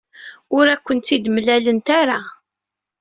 Ur 0.57 0.65
akent-tt-id-mlant 0.73 1.87
ara. 2.01 2.19